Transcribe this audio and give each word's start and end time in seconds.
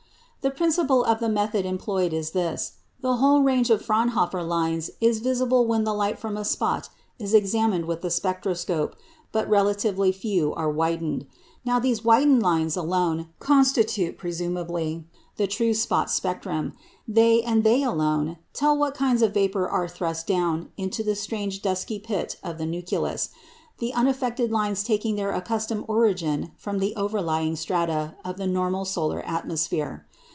The 0.43 0.49
principle 0.49 1.03
of 1.03 1.19
the 1.19 1.29
method 1.29 1.67
employed 1.67 2.13
is 2.13 2.31
this. 2.31 2.71
The 3.01 3.17
whole 3.17 3.43
range 3.43 3.69
of 3.69 3.85
Fraunhofer 3.85 4.41
lines 4.41 4.89
is 4.99 5.19
visible 5.19 5.67
when 5.67 5.83
the 5.83 5.93
light 5.93 6.17
from 6.17 6.35
a 6.35 6.43
spot 6.43 6.89
is 7.19 7.35
examined 7.35 7.85
with 7.85 8.01
the 8.01 8.09
spectroscope; 8.09 8.95
but 9.31 9.47
relatively 9.47 10.11
few 10.11 10.51
are 10.55 10.67
widened. 10.71 11.27
Now 11.63 11.77
these 11.77 12.03
widened 12.03 12.41
lines 12.41 12.75
alone 12.75 13.27
constitute 13.37 14.17
(presumably) 14.17 15.05
the 15.37 15.45
true 15.45 15.75
spot 15.75 16.09
spectrum; 16.09 16.73
they, 17.07 17.43
and 17.43 17.63
they 17.63 17.83
alone, 17.83 18.37
tell 18.51 18.75
what 18.75 18.95
kinds 18.95 19.21
of 19.21 19.35
vapour 19.35 19.69
are 19.69 19.87
thrust 19.87 20.25
down 20.25 20.69
into 20.75 21.03
the 21.03 21.13
strange 21.13 21.61
dusky 21.61 21.99
pit 21.99 22.37
of 22.43 22.57
the 22.57 22.65
nucleus, 22.65 23.29
the 23.77 23.93
unaffected 23.93 24.51
lines 24.51 24.83
taking 24.83 25.17
their 25.17 25.29
accustomed 25.33 25.85
origin 25.87 26.51
from 26.57 26.79
the 26.79 26.95
over 26.95 27.21
lying 27.21 27.55
strata 27.55 28.15
of 28.25 28.37
the 28.37 28.47
normal 28.47 28.85
solar 28.85 29.21
atmosphere. 29.21 30.07